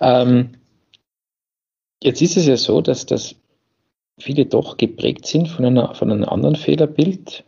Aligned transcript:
Ähm, 0.00 0.50
jetzt 2.02 2.22
ist 2.22 2.36
es 2.36 2.46
ja 2.46 2.56
so, 2.56 2.80
dass, 2.80 3.06
dass 3.06 3.34
viele 4.18 4.46
doch 4.46 4.76
geprägt 4.76 5.26
sind 5.26 5.48
von, 5.48 5.64
einer, 5.64 5.94
von 5.94 6.10
einem 6.10 6.24
anderen 6.24 6.56
Fehlerbild 6.56 7.44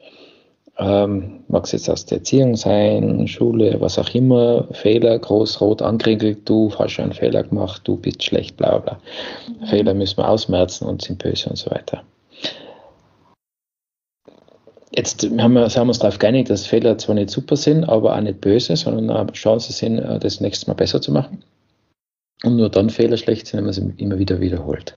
ähm, 0.80 1.44
mag 1.48 1.64
es 1.64 1.72
jetzt 1.72 1.90
aus 1.90 2.06
der 2.06 2.18
Erziehung 2.18 2.56
sein, 2.56 3.28
Schule, 3.28 3.80
was 3.80 3.98
auch 3.98 4.14
immer, 4.14 4.66
Fehler, 4.72 5.18
groß, 5.18 5.60
rot 5.60 5.82
angekriegelt, 5.82 6.48
du 6.48 6.72
hast 6.78 6.92
schon 6.92 7.04
einen 7.04 7.12
Fehler 7.12 7.42
gemacht, 7.42 7.82
du 7.84 7.96
bist 7.96 8.22
schlecht, 8.22 8.56
bla 8.56 8.78
bla. 8.78 8.98
Mhm. 9.46 9.66
Fehler 9.66 9.92
müssen 9.92 10.16
wir 10.16 10.28
ausmerzen 10.28 10.86
und 10.86 11.02
sind 11.02 11.22
böse 11.22 11.50
und 11.50 11.56
so 11.56 11.70
weiter. 11.70 12.02
Jetzt 14.92 15.22
haben 15.22 15.52
wir, 15.52 15.68
haben 15.68 15.86
wir 15.86 15.88
uns 15.88 15.98
darauf 15.98 16.18
geeinigt, 16.18 16.48
dass 16.48 16.66
Fehler 16.66 16.96
zwar 16.96 17.14
nicht 17.14 17.30
super 17.30 17.56
sind, 17.56 17.84
aber 17.84 18.16
auch 18.16 18.20
nicht 18.20 18.40
böse, 18.40 18.74
sondern 18.74 19.10
eine 19.10 19.32
Chance 19.32 19.74
sind, 19.74 19.98
äh, 19.98 20.18
das 20.18 20.40
nächste 20.40 20.68
Mal 20.68 20.74
besser 20.74 21.02
zu 21.02 21.12
machen. 21.12 21.44
Und 22.44 22.56
nur 22.56 22.70
dann 22.70 22.90
Fehler 22.90 23.16
schlecht 23.16 23.46
sind, 23.46 23.58
wenn 23.58 23.64
man 23.64 23.74
sie 23.74 23.92
immer 23.98 24.18
wieder 24.18 24.40
wiederholt. 24.40 24.96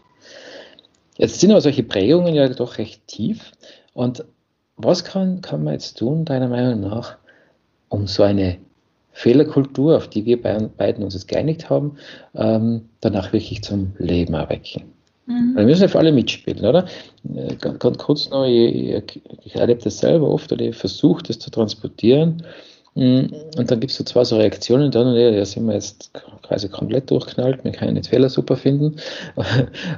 Jetzt 1.18 1.40
sind 1.40 1.52
aber 1.52 1.62
solche 1.62 1.84
Prägungen 1.84 2.34
ja 2.34 2.48
doch 2.50 2.78
recht 2.78 3.08
tief. 3.08 3.52
Und 3.94 4.26
was 4.78 5.04
kann, 5.04 5.42
kann 5.42 5.64
man 5.64 5.74
jetzt 5.74 5.98
tun, 5.98 6.26
deiner 6.26 6.48
Meinung 6.48 6.82
nach, 6.82 7.18
um 7.90 8.08
so 8.08 8.24
eine 8.24 8.58
Fehlerkultur, 9.12 9.96
auf 9.98 10.08
die 10.08 10.26
wir 10.26 10.42
beiden 10.42 11.04
uns 11.04 11.14
jetzt 11.14 11.28
geeinigt 11.28 11.70
haben, 11.70 11.98
ähm, 12.34 12.90
danach 13.02 13.32
wirklich 13.34 13.62
zum 13.62 13.94
Leben 14.00 14.34
erwecken? 14.34 14.86
Mhm. 15.28 15.56
Wir 15.56 15.66
müssen 15.66 15.84
ja 15.84 15.88
für 15.88 16.00
alle 16.00 16.12
mitspielen, 16.12 16.66
oder? 16.66 16.86
Äh, 17.36 17.56
ganz, 17.58 17.80
ganz 17.80 17.98
kurz 17.98 18.30
noch, 18.30 18.46
ich, 18.46 19.22
ich 19.44 19.56
erlebe 19.56 19.82
das 19.84 20.00
selber 20.00 20.30
oft 20.30 20.52
oder 20.52 20.66
ich 20.66 20.76
versuche 20.76 21.24
das 21.24 21.40
zu 21.40 21.52
transportieren 21.52 22.44
und 22.96 23.72
dann 23.72 23.80
gibt 23.80 23.92
es 23.92 23.98
so 23.98 24.04
zwei 24.04 24.24
so 24.24 24.38
Reaktionen 24.38 24.92
dann, 24.92 25.16
ja, 25.16 25.32
da 25.32 25.44
sind 25.46 25.66
wir 25.66 25.74
jetzt 25.74 26.12
quasi 26.44 26.70
komplett 26.70 27.10
durchknallt, 27.10 27.64
wir 27.64 27.72
können 27.72 27.96
nicht 27.96 28.08
Fehler 28.08 28.30
super 28.30 28.56
finden. 28.56 28.98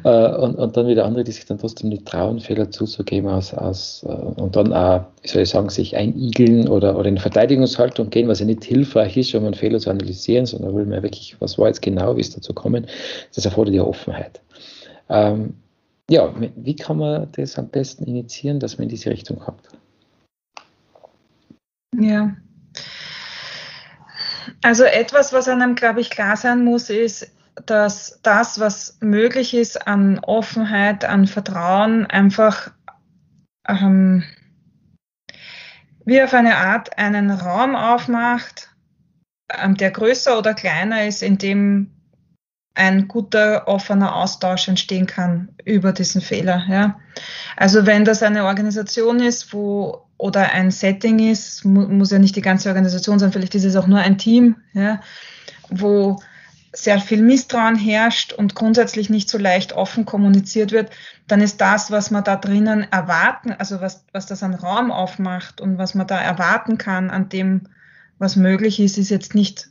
Äh, 0.03 0.35
und, 0.35 0.55
und 0.55 0.77
dann 0.77 0.87
wieder 0.87 1.05
andere, 1.05 1.23
die 1.23 1.31
sich 1.31 1.45
dann 1.45 1.57
trotzdem 1.57 1.89
nicht 1.89 2.05
trauen, 2.05 2.39
Fehler 2.39 2.69
zuzugeben 2.69 3.29
aus, 3.29 3.53
aus 3.53 4.05
äh, 4.07 4.11
und 4.11 4.55
dann 4.55 4.71
auch, 4.71 5.05
wie 5.21 5.27
soll 5.27 5.41
ich 5.41 5.49
sagen, 5.49 5.69
sich 5.69 5.95
einigeln 5.95 6.67
oder, 6.67 6.97
oder 6.97 7.09
in 7.09 7.17
Verteidigungshaltung 7.17 8.09
gehen, 8.11 8.27
was 8.27 8.39
ja 8.39 8.45
nicht 8.45 8.63
hilfreich 8.63 9.17
ist, 9.17 9.33
um 9.33 9.45
einen 9.45 9.55
Fehler 9.55 9.79
zu 9.79 9.89
analysieren, 9.89 10.45
sondern 10.45 10.75
will 10.75 10.85
man 10.85 11.01
wirklich, 11.01 11.35
was 11.39 11.57
war 11.57 11.67
jetzt 11.67 11.81
genau, 11.81 12.15
wie 12.15 12.21
ist 12.21 12.35
dazu 12.37 12.53
kommen, 12.53 12.85
das 13.33 13.45
erfordert 13.45 13.73
ja 13.73 13.83
Offenheit. 13.83 14.41
Ähm, 15.09 15.55
ja, 16.09 16.33
wie 16.55 16.75
kann 16.75 16.97
man 16.97 17.27
das 17.31 17.57
am 17.57 17.69
besten 17.69 18.03
initiieren, 18.05 18.59
dass 18.59 18.77
man 18.77 18.83
in 18.83 18.89
diese 18.89 19.09
Richtung 19.09 19.39
kommt? 19.39 19.63
Ja, 21.99 22.35
also 24.65 24.83
etwas, 24.83 25.31
was 25.31 25.47
einem, 25.47 25.75
glaube 25.75 26.01
ich, 26.01 26.09
klar 26.09 26.35
sein 26.37 26.63
muss, 26.63 26.89
ist, 26.89 27.31
dass 27.67 28.19
das, 28.23 28.59
was 28.59 28.97
möglich 28.99 29.53
ist 29.53 29.85
an 29.85 30.17
Offenheit, 30.17 31.05
an 31.05 31.27
Vertrauen, 31.27 32.07
einfach 32.07 32.71
ähm, 33.67 34.23
wie 36.03 36.19
auf 36.19 36.33
eine 36.33 36.57
Art 36.57 36.97
einen 36.97 37.29
Raum 37.29 37.75
aufmacht, 37.75 38.71
ähm, 39.55 39.75
der 39.75 39.91
größer 39.91 40.35
oder 40.35 40.55
kleiner 40.55 41.05
ist, 41.05 41.21
in 41.21 41.37
dem 41.37 41.91
ein 42.73 43.07
guter, 43.07 43.67
offener 43.67 44.15
Austausch 44.15 44.67
entstehen 44.67 45.05
kann 45.05 45.49
über 45.63 45.93
diesen 45.93 46.21
Fehler. 46.21 46.65
Ja. 46.67 46.99
Also 47.55 47.85
wenn 47.85 48.03
das 48.03 48.23
eine 48.23 48.45
Organisation 48.45 49.19
ist, 49.19 49.53
wo 49.53 50.04
oder 50.17 50.51
ein 50.51 50.71
Setting 50.71 51.19
ist, 51.19 51.65
mu 51.65 51.87
muss 51.87 52.11
ja 52.11 52.19
nicht 52.19 52.35
die 52.35 52.41
ganze 52.41 52.69
Organisation 52.69 53.19
sein, 53.19 53.31
vielleicht 53.31 53.55
ist 53.55 53.65
es 53.65 53.75
auch 53.75 53.87
nur 53.87 53.99
ein 53.99 54.17
Team, 54.17 54.55
ja, 54.73 55.01
wo 55.69 56.19
sehr 56.73 56.99
viel 56.99 57.21
Misstrauen 57.21 57.75
herrscht 57.75 58.33
und 58.33 58.53
grundsätzlich 58.53 59.09
nicht 59.09 59.29
so 59.29 59.37
leicht 59.37 59.73
offen 59.73 60.05
kommuniziert 60.05 60.71
wird, 60.71 60.91
dann 61.27 61.41
ist 61.41 61.61
das, 61.61 61.89
was 61.89 62.11
man 62.11 62.23
da 62.23 62.35
drinnen 62.35 62.85
erwarten, 62.91 63.53
also 63.53 63.81
was, 63.81 64.05
was 64.11 64.25
das 64.25 64.43
an 64.43 64.53
Raum 64.53 64.91
aufmacht 64.91 65.61
und 65.61 65.77
was 65.77 65.95
man 65.95 66.07
da 66.07 66.19
erwarten 66.19 66.77
kann 66.77 67.09
an 67.09 67.29
dem, 67.29 67.69
was 68.19 68.35
möglich 68.35 68.79
ist, 68.79 68.97
ist 68.97 69.09
jetzt 69.09 69.35
nicht, 69.35 69.69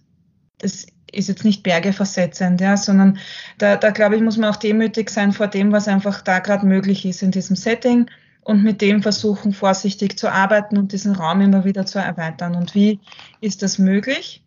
das 0.58 0.86
ist 1.12 1.28
jetzt 1.28 1.44
nicht 1.44 1.62
bergeversetzend, 1.62 2.60
ja, 2.60 2.76
sondern 2.76 3.18
da, 3.58 3.76
da 3.76 3.90
glaube 3.90 4.16
ich, 4.16 4.22
muss 4.22 4.36
man 4.36 4.50
auch 4.50 4.56
demütig 4.56 5.10
sein 5.10 5.32
vor 5.32 5.46
dem, 5.46 5.72
was 5.72 5.88
einfach 5.88 6.22
da 6.22 6.38
gerade 6.38 6.66
möglich 6.66 7.04
ist 7.04 7.22
in 7.22 7.30
diesem 7.30 7.56
Setting 7.56 8.08
und 8.44 8.62
mit 8.62 8.80
dem 8.82 9.02
versuchen, 9.02 9.52
vorsichtig 9.52 10.18
zu 10.18 10.30
arbeiten 10.30 10.76
und 10.76 10.92
diesen 10.92 11.14
Raum 11.14 11.40
immer 11.40 11.64
wieder 11.64 11.86
zu 11.86 11.98
erweitern. 11.98 12.54
Und 12.54 12.74
wie 12.74 13.00
ist 13.40 13.62
das 13.62 13.78
möglich? 13.78 14.44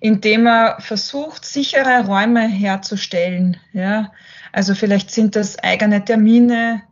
Indem 0.00 0.46
er 0.46 0.76
versucht, 0.80 1.44
sichere 1.44 2.04
Räume 2.06 2.46
herzustellen. 2.46 3.56
Ja? 3.72 4.12
Also 4.52 4.74
vielleicht 4.74 5.10
sind 5.10 5.34
das 5.34 5.58
eigene 5.58 6.04
Termine 6.04 6.82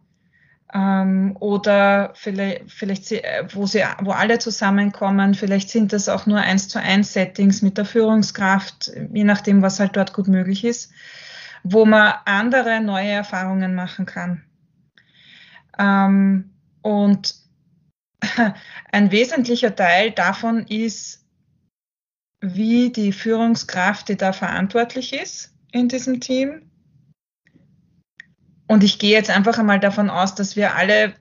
ähm, 0.73 1.37
oder 1.41 2.13
vielleicht, 2.15 2.71
vielleicht 2.71 3.13
wo, 3.55 3.67
sie, 3.67 3.83
wo 4.01 4.13
alle 4.13 4.39
zusammenkommen. 4.39 5.35
Vielleicht 5.35 5.69
sind 5.69 5.93
das 5.93 6.09
auch 6.09 6.25
nur 6.25 6.39
eins 6.39 6.69
zu 6.69 6.81
eins 6.81 7.13
Settings 7.13 7.61
mit 7.61 7.77
der 7.77 7.85
Führungskraft, 7.85 8.93
je 9.13 9.25
nachdem, 9.25 9.61
was 9.61 9.79
halt 9.79 9.97
dort 9.97 10.15
gut 10.15 10.29
möglich 10.29 10.65
ist, 10.65 10.91
wo 11.65 11.85
man 11.85 12.15
andere 12.25 12.81
neue 12.81 13.11
Erfahrungen 13.11 13.75
machen 13.75 14.07
kann. 14.07 14.43
Ähm, 15.81 16.51
und 16.83 17.35
ein 18.93 19.11
wesentlicher 19.11 19.75
Teil 19.75 20.11
davon 20.11 20.67
ist, 20.67 21.25
wie 22.41 22.91
die 22.91 23.13
Führungskraft, 23.13 24.09
die 24.09 24.17
da 24.17 24.33
verantwortlich 24.33 25.13
ist 25.13 25.55
in 25.73 25.89
diesem 25.89 26.21
Team. 26.21 26.71
Und 28.67 28.85
ich 28.85 28.99
gehe 28.99 29.11
jetzt 29.11 29.31
einfach 29.31 29.59
einmal 29.59 29.81
davon 29.81 30.11
aus, 30.11 30.35
dass 30.35 30.55
wir 30.55 30.75
alle 30.77 31.15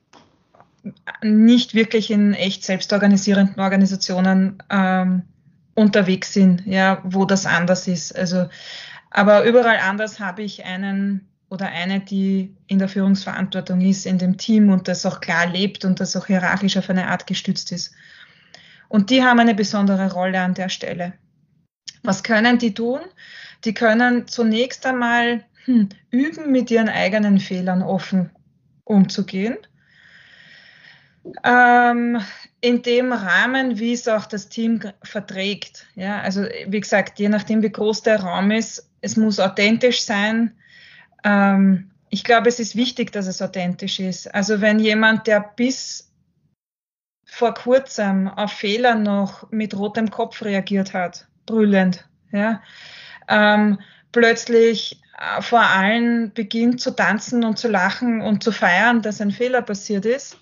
nicht 1.21 1.73
wirklich 1.73 2.11
in 2.11 2.33
echt 2.33 2.63
selbstorganisierenden 2.63 3.59
Organisationen 3.59 4.61
ähm, 4.69 5.23
unterwegs 5.73 6.33
sind, 6.33 6.65
ja, 6.65 7.01
wo 7.03 7.25
das 7.25 7.45
anders 7.45 7.87
ist. 7.87 8.15
Also, 8.15 8.49
aber 9.09 9.43
überall 9.43 9.79
anders 9.79 10.19
habe 10.19 10.43
ich 10.43 10.65
einen 10.65 11.27
oder 11.49 11.67
eine, 11.67 11.99
die 11.99 12.55
in 12.67 12.79
der 12.79 12.89
Führungsverantwortung 12.89 13.81
ist, 13.81 14.05
in 14.05 14.17
dem 14.17 14.37
Team 14.37 14.69
und 14.69 14.87
das 14.87 15.05
auch 15.05 15.19
klar 15.19 15.47
lebt 15.47 15.83
und 15.83 15.99
das 15.99 16.15
auch 16.15 16.27
hierarchisch 16.27 16.77
auf 16.77 16.89
eine 16.89 17.07
Art 17.07 17.25
gestützt 17.25 17.71
ist. 17.71 17.91
Und 18.87 19.09
die 19.09 19.23
haben 19.23 19.39
eine 19.39 19.55
besondere 19.55 20.11
Rolle 20.11 20.41
an 20.41 20.53
der 20.53 20.69
Stelle. 20.69 21.13
Was 22.03 22.23
können 22.23 22.57
die 22.57 22.73
tun? 22.73 22.99
Die 23.65 23.73
können 23.73 24.27
zunächst 24.27 24.85
einmal 24.85 25.43
hm, 25.65 25.89
üben, 26.11 26.51
mit 26.51 26.71
ihren 26.71 26.89
eigenen 26.89 27.39
Fehlern 27.39 27.81
offen 27.81 28.29
umzugehen. 28.83 29.57
Ähm, 31.43 32.21
in 32.61 32.81
dem 32.81 33.11
Rahmen, 33.11 33.77
wie 33.79 33.93
es 33.93 34.07
auch 34.07 34.25
das 34.25 34.49
Team 34.49 34.81
verträgt. 35.03 35.85
Ja, 35.95 36.21
also 36.21 36.45
wie 36.67 36.79
gesagt, 36.79 37.19
je 37.19 37.29
nachdem, 37.29 37.61
wie 37.61 37.71
groß 37.71 38.03
der 38.03 38.21
Raum 38.21 38.51
ist, 38.51 38.89
es 39.01 39.17
muss 39.17 39.39
authentisch 39.39 40.01
sein, 40.01 40.53
ähm, 41.23 41.91
ich 42.09 42.23
glaube, 42.23 42.49
es 42.49 42.59
ist 42.59 42.75
wichtig, 42.75 43.11
dass 43.11 43.27
es 43.27 43.41
authentisch 43.41 43.99
ist. 43.99 44.33
Also 44.33 44.61
wenn 44.61 44.79
jemand, 44.79 45.27
der 45.27 45.41
bis 45.55 46.11
vor 47.25 47.53
kurzem 47.53 48.27
auf 48.27 48.51
Fehler 48.51 48.95
noch 48.95 49.51
mit 49.51 49.77
rotem 49.77 50.09
Kopf 50.09 50.41
reagiert 50.41 50.93
hat, 50.93 51.27
brüllend, 51.45 52.07
ja, 52.31 52.61
ähm, 53.27 53.79
plötzlich 54.11 55.01
äh, 55.17 55.41
vor 55.41 55.61
allen 55.61 56.33
beginnt 56.33 56.81
zu 56.81 56.91
tanzen 56.91 57.43
und 57.43 57.59
zu 57.59 57.67
lachen 57.67 58.21
und 58.21 58.43
zu 58.43 58.51
feiern, 58.51 59.01
dass 59.01 59.21
ein 59.21 59.31
Fehler 59.31 59.61
passiert 59.61 60.05
ist, 60.05 60.37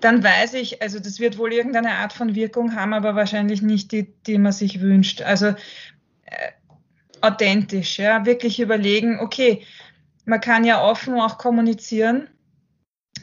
dann 0.00 0.24
weiß 0.24 0.54
ich, 0.54 0.82
also 0.82 0.98
das 0.98 1.20
wird 1.20 1.38
wohl 1.38 1.52
irgendeine 1.52 1.92
Art 1.92 2.12
von 2.12 2.34
Wirkung 2.34 2.74
haben, 2.74 2.92
aber 2.92 3.14
wahrscheinlich 3.14 3.62
nicht 3.62 3.92
die, 3.92 4.12
die 4.26 4.38
man 4.38 4.52
sich 4.52 4.80
wünscht. 4.80 5.22
Also 5.22 5.46
äh, 5.46 5.54
authentisch, 7.22 7.98
ja, 7.98 8.26
wirklich 8.26 8.60
überlegen, 8.60 9.20
okay, 9.20 9.64
man 10.24 10.40
kann 10.40 10.64
ja 10.64 10.82
offen 10.82 11.14
auch 11.20 11.38
kommunizieren. 11.38 12.28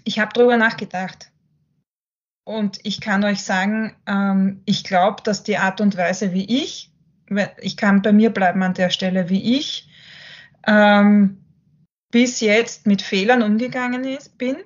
Ich 0.04 0.20
habe 0.20 0.32
darüber 0.34 0.58
nachgedacht. 0.58 1.32
Und 2.46 2.80
ich 2.84 3.00
kann 3.00 3.24
euch 3.24 3.44
sagen, 3.44 3.96
ähm, 4.08 4.62
ich 4.66 4.84
glaube, 4.84 5.22
dass 5.24 5.44
die 5.44 5.58
Art 5.58 5.82
und 5.82 5.96
Weise, 5.98 6.34
wie 6.34 6.64
ich 6.64 6.90
ich 7.62 7.78
kann 7.78 8.02
bei 8.02 8.12
mir 8.12 8.32
bleiben 8.32 8.64
an 8.64 8.74
der 8.74 8.90
Stelle, 8.90 9.30
wie 9.30 9.58
ich 9.58 9.88
ähm, 10.68 11.44
bis 12.12 12.40
jetzt 12.40 12.88
mit 12.88 13.02
Fehlern 13.02 13.44
umgegangen 13.44 14.04
ist, 14.04 14.38
bin, 14.38 14.58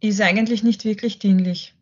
ist 0.00 0.20
eigentlich 0.20 0.62
nicht 0.62 0.84
wirklich 0.84 1.18
dienlich. 1.18 1.74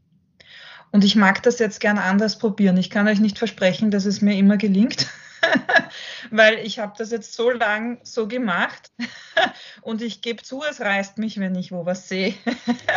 Und 0.92 1.04
ich 1.04 1.16
mag 1.16 1.42
das 1.42 1.58
jetzt 1.58 1.80
gern 1.80 1.98
anders 1.98 2.38
probieren. 2.38 2.76
Ich 2.76 2.88
kann 2.88 3.08
euch 3.08 3.20
nicht 3.20 3.38
versprechen, 3.38 3.90
dass 3.90 4.04
es 4.04 4.22
mir 4.22 4.36
immer 4.36 4.56
gelingt, 4.56 5.08
weil 6.30 6.58
ich 6.58 6.78
habe 6.78 6.94
das 6.96 7.10
jetzt 7.10 7.34
so 7.34 7.50
lang 7.50 8.00
so 8.02 8.28
gemacht 8.28 8.90
und 9.82 10.02
ich 10.02 10.22
gebe 10.22 10.42
zu, 10.42 10.62
es 10.62 10.80
reißt 10.80 11.18
mich, 11.18 11.38
wenn 11.40 11.54
ich 11.54 11.72
wo 11.72 11.86
was 11.86 12.08
sehe. 12.08 12.34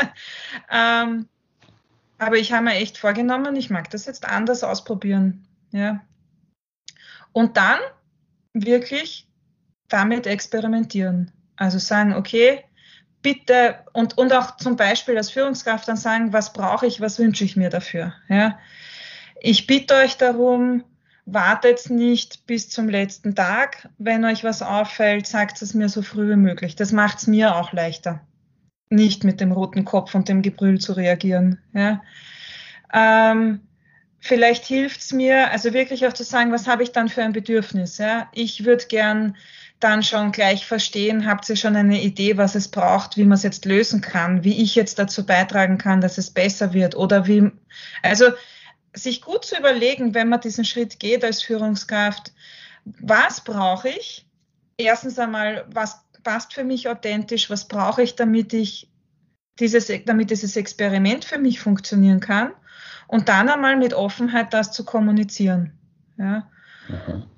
ähm, 0.71 1.27
aber 2.17 2.38
ich 2.38 2.51
habe 2.51 2.65
mir 2.65 2.75
echt 2.75 2.97
vorgenommen, 2.97 3.55
ich 3.55 3.69
mag 3.69 3.89
das 3.91 4.05
jetzt 4.05 4.25
anders 4.25 4.63
ausprobieren. 4.63 5.47
Ja. 5.71 6.01
Und 7.31 7.57
dann 7.57 7.79
wirklich 8.53 9.27
damit 9.88 10.27
experimentieren. 10.27 11.31
Also 11.55 11.79
sagen, 11.79 12.13
okay, 12.13 12.63
bitte 13.21 13.79
und, 13.93 14.17
und 14.17 14.33
auch 14.33 14.57
zum 14.57 14.75
Beispiel 14.75 15.17
als 15.17 15.31
Führungskraft 15.31 15.88
dann 15.88 15.97
sagen, 15.97 16.33
was 16.33 16.53
brauche 16.53 16.85
ich, 16.85 17.01
was 17.01 17.19
wünsche 17.19 17.43
ich 17.43 17.55
mir 17.55 17.69
dafür. 17.69 18.13
Ja? 18.29 18.59
Ich 19.39 19.67
bitte 19.67 19.95
euch 19.95 20.17
darum, 20.17 20.83
wartet 21.27 21.89
nicht 21.89 22.47
bis 22.47 22.69
zum 22.69 22.88
letzten 22.88 23.35
Tag. 23.35 23.89
Wenn 23.97 24.24
euch 24.24 24.45
was 24.45 24.62
auffällt, 24.62 25.27
sagt 25.27 25.62
es 25.62 25.74
mir 25.74 25.89
so 25.89 26.01
früh 26.01 26.31
wie 26.31 26.38
möglich. 26.38 26.75
Das 26.75 26.94
macht 26.94 27.19
es 27.19 27.27
mir 27.27 27.56
auch 27.57 27.74
leichter, 27.74 28.21
nicht 28.89 29.25
mit 29.25 29.41
dem 29.41 29.51
roten 29.51 29.83
Kopf 29.83 30.15
und 30.15 30.29
dem 30.29 30.41
Gebrüll 30.41 30.79
zu 30.79 30.94
reagieren. 30.94 31.59
Ja? 31.74 32.01
Ähm, 32.94 33.59
vielleicht 34.19 34.65
hilft 34.65 35.01
es 35.01 35.12
mir, 35.12 35.51
also 35.51 35.74
wirklich 35.74 36.07
auch 36.07 36.13
zu 36.13 36.24
sagen, 36.24 36.53
was 36.53 36.65
habe 36.65 36.83
ich 36.83 36.94
dann 36.94 37.09
für 37.09 37.24
ein 37.24 37.33
Bedürfnis. 37.33 37.97
Ja? 37.97 38.29
Ich 38.31 38.63
würde 38.63 38.85
gern 38.85 39.35
dann 39.81 40.03
schon 40.03 40.31
gleich 40.31 40.65
verstehen, 40.65 41.27
habt 41.27 41.47
ihr 41.50 41.57
schon 41.57 41.75
eine 41.75 42.01
Idee, 42.01 42.38
was 42.38 42.56
es 42.56 42.69
braucht, 42.69 43.18
wie 43.18 43.25
man 43.25 43.35
es 43.35 43.44
jetzt 43.44 43.65
lösen 43.65 44.00
kann, 44.00 44.45
wie 44.45 44.63
ich 44.63 44.75
jetzt 44.75 44.97
dazu 44.97 45.25
beitragen 45.25 45.77
kann, 45.77 46.00
dass 46.00 46.18
es 46.18 46.31
besser 46.31 46.74
wird 46.74 46.95
oder 46.95 47.27
wie, 47.27 47.51
also 48.01 48.27
sich 48.97 49.21
gut 49.21 49.45
zu 49.45 49.57
überlegen, 49.57 50.13
wenn 50.13 50.29
man 50.29 50.41
diesen 50.41 50.65
Schritt 50.65 50.99
geht 50.99 51.23
als 51.23 51.41
Führungskraft, 51.41 52.33
was 52.99 53.41
brauche 53.44 53.89
ich? 53.89 54.25
Erstens 54.77 55.19
einmal, 55.19 55.65
was 55.73 56.03
passt 56.23 56.53
für 56.53 56.63
mich 56.63 56.89
authentisch? 56.89 57.49
Was 57.49 57.67
brauche 57.67 58.03
ich, 58.03 58.15
damit 58.15 58.53
ich 58.53 58.89
dieses, 59.59 59.91
damit 60.05 60.29
dieses 60.29 60.55
Experiment 60.55 61.25
für 61.25 61.38
mich 61.38 61.59
funktionieren 61.59 62.19
kann? 62.19 62.51
Und 63.07 63.29
dann 63.29 63.49
einmal 63.49 63.77
mit 63.77 63.94
Offenheit 63.94 64.53
das 64.53 64.71
zu 64.71 64.83
kommunizieren. 64.83 65.73
Ja. 66.17 66.50
Mhm. 66.88 67.37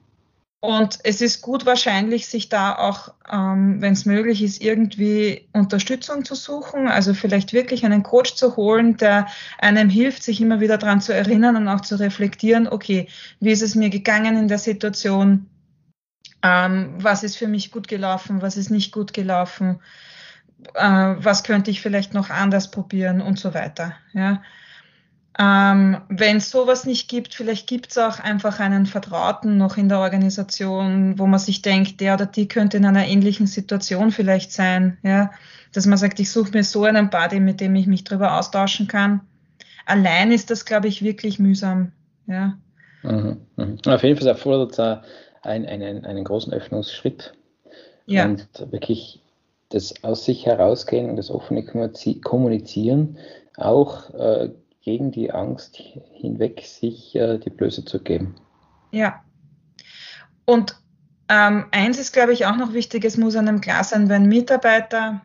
Und 0.61 0.99
es 1.03 1.21
ist 1.21 1.41
gut 1.41 1.65
wahrscheinlich, 1.65 2.27
sich 2.27 2.49
da 2.49 2.75
auch, 2.75 3.13
ähm, 3.31 3.81
wenn 3.81 3.93
es 3.93 4.05
möglich 4.05 4.43
ist, 4.43 4.61
irgendwie 4.61 5.47
Unterstützung 5.53 6.25
zu 6.25 6.35
suchen. 6.35 6.89
Also 6.89 7.13
vielleicht 7.13 7.53
wirklich 7.53 7.85
einen 7.85 8.03
Coach 8.03 8.35
zu 8.35 8.57
holen, 8.57 8.97
der 8.97 9.27
einem 9.57 9.89
hilft, 9.89 10.21
sich 10.21 10.41
immer 10.41 10.59
wieder 10.59 10.77
daran 10.77 10.99
zu 10.99 11.13
erinnern 11.13 11.55
und 11.55 11.69
auch 11.69 11.79
zu 11.79 11.97
reflektieren, 11.97 12.67
okay, 12.67 13.07
wie 13.39 13.51
ist 13.51 13.61
es 13.61 13.75
mir 13.75 13.89
gegangen 13.89 14.35
in 14.35 14.49
der 14.49 14.57
Situation? 14.57 15.49
Ähm, 16.43 16.93
was 16.97 17.23
ist 17.23 17.37
für 17.37 17.47
mich 17.47 17.71
gut 17.71 17.87
gelaufen? 17.87 18.41
Was 18.41 18.57
ist 18.57 18.69
nicht 18.69 18.91
gut 18.91 19.13
gelaufen? 19.13 19.79
Äh, 20.73 21.15
was 21.17 21.43
könnte 21.43 21.71
ich 21.71 21.81
vielleicht 21.81 22.13
noch 22.13 22.29
anders 22.29 22.69
probieren 22.69 23.21
und 23.21 23.39
so 23.39 23.53
weiter. 23.53 23.93
Ja. 24.11 24.41
Ähm, 25.41 26.01
Wenn 26.09 26.37
es 26.37 26.51
sowas 26.51 26.85
nicht 26.85 27.09
gibt, 27.09 27.33
vielleicht 27.33 27.65
gibt 27.65 27.91
es 27.91 27.97
auch 27.97 28.19
einfach 28.19 28.59
einen 28.59 28.85
Vertrauten 28.85 29.57
noch 29.57 29.77
in 29.77 29.87
der 29.87 29.99
Organisation, 29.99 31.17
wo 31.17 31.27
man 31.27 31.39
sich 31.39 31.61
denkt, 31.61 32.01
der 32.01 32.15
oder 32.15 32.25
die 32.25 32.49
könnte 32.49 32.75
in 32.75 32.85
einer 32.85 33.07
ähnlichen 33.07 33.47
Situation 33.47 34.11
vielleicht 34.11 34.51
sein. 34.51 34.97
Ja? 35.01 35.31
Dass 35.71 35.85
man 35.85 35.97
sagt, 35.97 36.19
ich 36.19 36.29
suche 36.29 36.51
mir 36.51 36.65
so 36.65 36.83
einen 36.83 37.09
Buddy, 37.09 37.39
mit 37.39 37.61
dem 37.61 37.73
ich 37.75 37.87
mich 37.87 38.03
darüber 38.03 38.37
austauschen 38.37 38.89
kann. 38.89 39.21
Allein 39.85 40.33
ist 40.33 40.51
das, 40.51 40.65
glaube 40.65 40.89
ich, 40.89 41.03
wirklich 41.03 41.39
mühsam. 41.39 41.93
Ja? 42.27 42.57
Mhm, 43.03 43.37
mhm. 43.55 43.77
Auf 43.85 44.03
jeden 44.03 44.19
Fall 44.19 44.27
erfordert 44.27 44.73
es 44.73 44.79
einen, 44.79 45.65
einen, 45.65 46.05
einen 46.05 46.23
großen 46.25 46.51
Öffnungsschritt. 46.51 47.31
Ja. 48.07 48.25
Und 48.25 48.49
wirklich 48.71 49.21
das 49.69 50.03
aus 50.03 50.25
sich 50.25 50.45
herausgehen 50.45 51.09
und 51.09 51.15
das 51.15 51.31
offene 51.31 51.63
Kommunizieren 51.63 53.17
auch 53.55 54.13
äh, 54.13 54.49
gegen 54.81 55.11
die 55.11 55.31
Angst 55.31 55.77
hinweg, 56.13 56.61
sich 56.65 57.15
äh, 57.15 57.37
die 57.37 57.49
Blöße 57.49 57.85
zu 57.85 58.01
geben. 58.01 58.35
Ja. 58.91 59.23
Und 60.45 60.75
ähm, 61.27 61.67
eins 61.71 61.99
ist, 61.99 62.11
glaube 62.11 62.33
ich, 62.33 62.45
auch 62.45 62.55
noch 62.55 62.73
wichtig, 62.73 63.05
es 63.05 63.17
muss 63.17 63.35
einem 63.35 63.61
klar 63.61 63.83
sein, 63.83 64.09
wenn 64.09 64.27
Mitarbeiter 64.27 65.21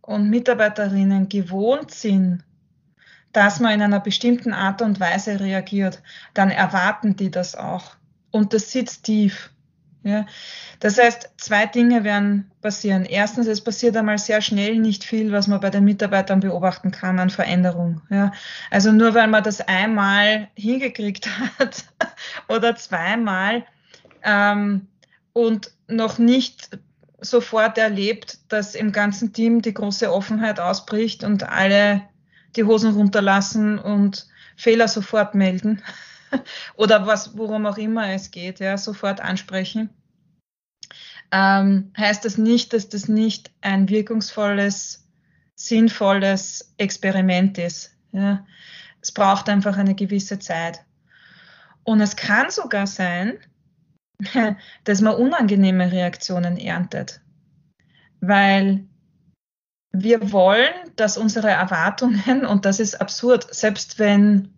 und 0.00 0.30
Mitarbeiterinnen 0.30 1.28
gewohnt 1.28 1.90
sind, 1.90 2.44
dass 3.32 3.60
man 3.60 3.72
in 3.72 3.82
einer 3.82 4.00
bestimmten 4.00 4.52
Art 4.52 4.82
und 4.82 5.00
Weise 5.00 5.40
reagiert, 5.40 6.02
dann 6.34 6.50
erwarten 6.50 7.16
die 7.16 7.30
das 7.30 7.54
auch. 7.54 7.96
Und 8.30 8.52
das 8.54 8.72
sitzt 8.72 9.04
tief. 9.04 9.51
Ja. 10.04 10.26
Das 10.80 10.98
heißt, 10.98 11.30
zwei 11.36 11.66
Dinge 11.66 12.02
werden 12.02 12.50
passieren. 12.60 13.04
Erstens, 13.04 13.46
es 13.46 13.62
passiert 13.62 13.96
einmal 13.96 14.18
sehr 14.18 14.40
schnell 14.40 14.76
nicht 14.76 15.04
viel, 15.04 15.30
was 15.30 15.46
man 15.46 15.60
bei 15.60 15.70
den 15.70 15.84
Mitarbeitern 15.84 16.40
beobachten 16.40 16.90
kann 16.90 17.18
an 17.18 17.30
Veränderung. 17.30 18.02
Ja. 18.10 18.32
Also 18.70 18.90
nur 18.90 19.14
weil 19.14 19.28
man 19.28 19.44
das 19.44 19.60
einmal 19.60 20.48
hingekriegt 20.54 21.28
hat 21.58 21.84
oder 22.48 22.74
zweimal 22.76 23.64
ähm, 24.22 24.88
und 25.32 25.70
noch 25.86 26.18
nicht 26.18 26.70
sofort 27.20 27.78
erlebt, 27.78 28.38
dass 28.48 28.74
im 28.74 28.90
ganzen 28.90 29.32
Team 29.32 29.62
die 29.62 29.74
große 29.74 30.12
Offenheit 30.12 30.58
ausbricht 30.58 31.22
und 31.22 31.48
alle 31.48 32.02
die 32.56 32.64
Hosen 32.64 32.94
runterlassen 32.94 33.78
und 33.78 34.26
Fehler 34.56 34.88
sofort 34.88 35.34
melden 35.34 35.82
oder 36.76 37.06
was, 37.06 37.36
worum 37.36 37.66
auch 37.66 37.78
immer 37.78 38.10
es 38.10 38.30
geht, 38.30 38.60
ja, 38.60 38.76
sofort 38.78 39.20
ansprechen, 39.20 39.90
ähm, 41.30 41.92
heißt 41.96 42.24
das 42.24 42.38
nicht, 42.38 42.72
dass 42.72 42.88
das 42.88 43.08
nicht 43.08 43.50
ein 43.62 43.88
wirkungsvolles, 43.88 45.08
sinnvolles 45.54 46.74
Experiment 46.76 47.58
ist. 47.58 47.96
Ja. 48.12 48.44
Es 49.00 49.12
braucht 49.12 49.48
einfach 49.48 49.76
eine 49.76 49.94
gewisse 49.94 50.38
Zeit. 50.38 50.84
Und 51.84 52.00
es 52.00 52.16
kann 52.16 52.50
sogar 52.50 52.86
sein, 52.86 53.38
dass 54.84 55.00
man 55.00 55.14
unangenehme 55.14 55.90
Reaktionen 55.90 56.56
erntet, 56.56 57.20
weil 58.20 58.86
wir 59.90 60.32
wollen, 60.32 60.72
dass 60.96 61.18
unsere 61.18 61.50
Erwartungen, 61.50 62.46
und 62.46 62.64
das 62.64 62.80
ist 62.80 63.00
absurd, 63.00 63.52
selbst 63.52 63.98
wenn 63.98 64.54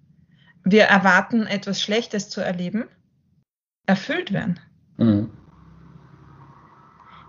wir 0.65 0.85
erwarten, 0.85 1.47
etwas 1.47 1.81
Schlechtes 1.81 2.31
zu 2.31 2.41
erleben, 2.41 2.89
erfüllt 3.87 4.33
werden. 4.33 4.59
Mhm. 4.97 5.31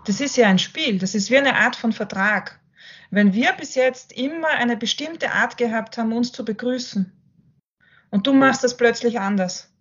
Das 0.05 0.21
ist 0.21 0.37
ja 0.37 0.47
ein 0.47 0.59
Spiel, 0.59 0.99
das 0.99 1.15
ist 1.15 1.29
wie 1.29 1.37
eine 1.37 1.55
Art 1.55 1.75
von 1.75 1.91
Vertrag. 1.91 2.59
Wenn 3.11 3.33
wir 3.33 3.53
bis 3.53 3.75
jetzt 3.75 4.13
immer 4.13 4.49
eine 4.49 4.77
bestimmte 4.77 5.31
Art 5.31 5.57
gehabt 5.57 5.97
haben, 5.97 6.13
uns 6.13 6.31
zu 6.31 6.45
begrüßen, 6.45 7.11
und 8.11 8.27
du 8.27 8.33
machst 8.33 8.63
das 8.63 8.77
plötzlich 8.77 9.19
anders, 9.19 9.73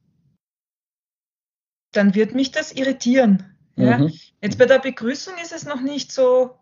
dann 1.92 2.14
wird 2.14 2.34
mich 2.34 2.50
das 2.50 2.73
irritieren. 2.73 3.56
Ja? 3.76 3.99
Mhm. 3.99 4.12
Jetzt 4.40 4.58
bei 4.58 4.66
der 4.66 4.80
Begrüßung 4.80 5.34
ist 5.40 5.52
es 5.52 5.64
noch 5.64 5.80
nicht 5.80 6.11
so 6.11 6.58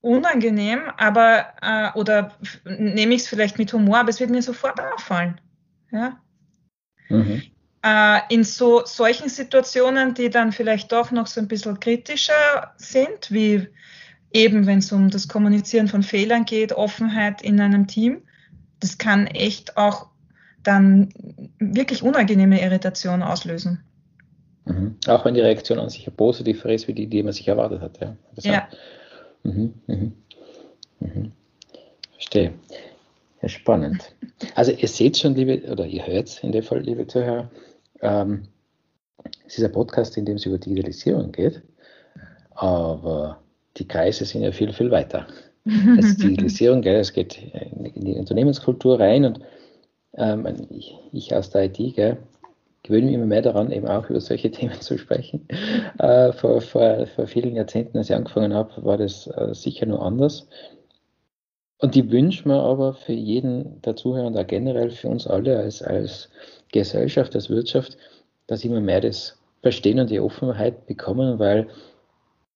unangenehm, 0.00 0.90
aber 0.96 1.54
äh, 1.62 1.96
oder 1.98 2.36
nehme 2.64 3.14
ich 3.14 3.22
es 3.22 3.28
vielleicht 3.28 3.58
mit 3.58 3.72
Humor, 3.72 3.98
aber 3.98 4.08
es 4.08 4.18
wird 4.18 4.30
mir 4.30 4.42
sofort 4.42 4.80
auffallen. 4.80 5.40
Ja? 5.90 6.20
Mhm. 7.08 7.42
Äh, 7.82 8.20
in 8.30 8.44
so 8.44 8.84
solchen 8.84 9.28
Situationen, 9.28 10.14
die 10.14 10.30
dann 10.30 10.52
vielleicht 10.52 10.92
doch 10.92 11.10
noch 11.10 11.26
so 11.26 11.40
ein 11.40 11.48
bisschen 11.48 11.78
kritischer 11.80 12.72
sind, 12.76 13.30
wie 13.30 13.68
eben 14.32 14.66
wenn 14.66 14.78
es 14.78 14.92
um 14.92 15.10
das 15.10 15.28
Kommunizieren 15.28 15.88
von 15.88 16.02
Fehlern 16.02 16.44
geht, 16.44 16.72
Offenheit 16.72 17.42
in 17.42 17.60
einem 17.60 17.86
Team, 17.86 18.22
das 18.80 18.98
kann 18.98 19.26
echt 19.26 19.76
auch 19.76 20.08
dann 20.62 21.10
wirklich 21.58 22.02
unangenehme 22.02 22.60
Irritation 22.60 23.22
auslösen. 23.22 23.82
Mhm. 24.64 24.96
Auch 25.06 25.24
wenn 25.24 25.34
die 25.34 25.40
Reaktion 25.40 25.78
an 25.78 25.88
sich 25.88 26.08
positiver 26.14 26.68
ist, 26.70 26.88
wie 26.88 26.94
die, 26.94 27.06
die 27.06 27.22
man 27.22 27.32
sich 27.32 27.48
erwartet 27.48 27.80
hat. 27.80 28.00
Ja. 28.00 28.16
ja. 28.42 28.68
Mhm. 29.44 29.74
Mhm. 29.86 30.12
mhm. 31.00 31.32
Verstehe. 32.12 32.52
Ja, 33.42 33.48
spannend. 33.48 34.14
Also 34.54 34.72
ihr 34.72 34.88
seht 34.88 35.16
schon, 35.16 35.34
liebe, 35.34 35.70
oder 35.70 35.86
ihr 35.86 36.06
hört 36.06 36.42
in 36.42 36.52
dem 36.52 36.62
Fall, 36.62 36.80
liebe 36.80 37.06
Zuhörer, 37.06 37.50
ähm, 38.00 38.48
es 39.46 39.58
ist 39.58 39.64
ein 39.64 39.72
Podcast, 39.72 40.16
in 40.16 40.24
dem 40.24 40.36
es 40.36 40.46
über 40.46 40.58
Digitalisierung 40.58 41.32
geht, 41.32 41.62
aber 42.50 43.40
die 43.76 43.86
Kreise 43.86 44.24
sind 44.24 44.42
ja 44.42 44.52
viel, 44.52 44.72
viel 44.72 44.90
weiter. 44.90 45.26
Es 45.98 46.06
ist 46.06 46.22
Digitalisierung, 46.22 46.80
gell, 46.82 47.00
es 47.00 47.12
geht 47.12 47.38
in 47.38 48.04
die 48.04 48.14
Unternehmenskultur 48.14 48.98
rein 48.98 49.24
und 49.24 49.40
ähm, 50.14 50.46
ich, 50.70 50.94
ich, 51.12 51.34
aus 51.34 51.50
der 51.50 51.64
IT, 51.64 51.76
gell, 51.94 52.16
gewöhne 52.82 53.06
mich 53.06 53.14
immer 53.14 53.26
mehr 53.26 53.42
daran, 53.42 53.70
eben 53.70 53.86
auch 53.86 54.08
über 54.08 54.20
solche 54.20 54.50
Themen 54.52 54.80
zu 54.80 54.98
sprechen. 54.98 55.46
Äh, 55.98 56.32
vor, 56.32 56.60
vor, 56.60 57.06
vor 57.06 57.26
vielen 57.26 57.54
Jahrzehnten, 57.54 57.98
als 57.98 58.08
ich 58.10 58.16
angefangen 58.16 58.54
habe, 58.54 58.84
war 58.84 58.96
das 58.96 59.26
äh, 59.26 59.54
sicher 59.54 59.86
nur 59.86 60.02
anders. 60.02 60.48
Und 61.78 61.94
die 61.94 62.10
wünsche 62.10 62.48
mir 62.48 62.60
aber 62.60 62.94
für 62.94 63.12
jeden 63.12 63.80
der 63.82 63.94
Zuhörer 63.94 64.26
und 64.26 64.36
auch 64.36 64.46
generell 64.46 64.90
für 64.90 65.08
uns 65.08 65.26
alle 65.26 65.58
als, 65.58 65.80
als 65.82 66.28
Gesellschaft, 66.72 67.34
als 67.34 67.48
Wirtschaft, 67.50 67.96
dass 68.48 68.64
immer 68.64 68.80
mehr 68.80 69.00
das 69.00 69.38
Verstehen 69.62 70.00
und 70.00 70.10
die 70.10 70.20
Offenheit 70.20 70.86
bekommen, 70.86 71.38
weil 71.38 71.68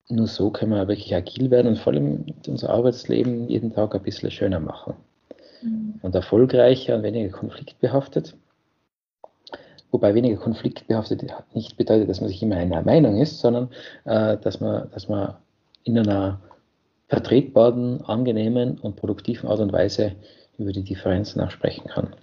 nur 0.09 0.27
so 0.27 0.51
können 0.51 0.73
wir 0.73 0.89
wirklich 0.89 1.15
agil 1.15 1.51
werden 1.51 1.69
und 1.69 1.79
vor 1.79 1.93
allem 1.93 2.27
unser 2.47 2.71
Arbeitsleben 2.71 3.49
jeden 3.49 3.73
Tag 3.73 3.95
ein 3.95 4.03
bisschen 4.03 4.31
schöner 4.31 4.61
machen. 4.61 4.95
Mhm. 5.63 6.01
Und 6.03 6.15
erfolgreicher 6.15 6.97
und 6.97 7.03
weniger 7.03 7.31
konfliktbehaftet. 7.31 8.35
Wobei 9.93 10.15
weniger 10.15 10.37
konfliktbehaftet 10.37 11.25
nicht 11.55 11.77
bedeutet, 11.77 12.09
dass 12.09 12.21
man 12.21 12.29
sich 12.29 12.43
immer 12.43 12.57
einer 12.57 12.83
Meinung 12.83 13.21
ist, 13.21 13.41
sondern 13.41 13.69
äh, 14.05 14.37
dass, 14.39 14.61
man, 14.61 14.91
dass 14.91 15.09
man 15.09 15.37
in 15.85 15.99
einer 15.99 16.41
vertretbaren, 17.13 18.01
angenehmen 18.07 18.79
und 18.79 18.97
produktiven 18.97 19.47
Art 19.47 19.61
und 19.61 19.71
Weise 19.71 20.17
über 20.57 20.73
die 20.73 20.83
Differenzen 20.83 21.43
auch 21.43 21.51
sprechen 21.51 21.87
kann. 21.87 22.17